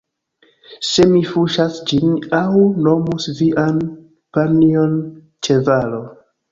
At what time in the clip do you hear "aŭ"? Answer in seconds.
2.39-2.63